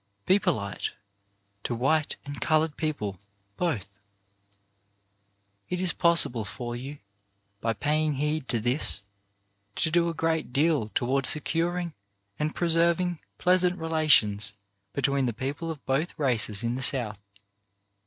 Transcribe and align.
Be 0.25 0.39
polite; 0.39 0.93
to 1.61 1.75
white 1.75 2.15
and 2.25 2.41
coloured 2.41 2.75
people, 2.75 3.19
both. 3.55 3.99
LAST 3.99 3.99
WORDS 3.99 5.69
285 5.69 5.77
It 5.77 5.83
is 5.83 6.01
possible 6.01 6.43
for 6.43 6.75
you, 6.75 6.97
by 7.59 7.73
paying 7.73 8.13
heed 8.15 8.47
to 8.47 8.59
this, 8.59 9.01
to 9.75 9.91
do 9.91 10.09
a 10.09 10.15
great 10.15 10.51
deal 10.51 10.89
toward 10.89 11.27
securing 11.27 11.93
and 12.39 12.55
preserving 12.55 13.21
pleasant 13.37 13.77
relations 13.77 14.53
between 14.93 15.27
the 15.27 15.33
people 15.33 15.69
of 15.69 15.85
both 15.85 16.17
races 16.17 16.63
in 16.63 16.73
the 16.73 16.81
South. 16.81 17.19